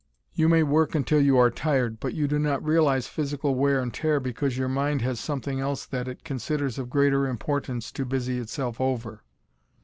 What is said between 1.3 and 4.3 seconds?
are tired, but you do not realize physical wear and tear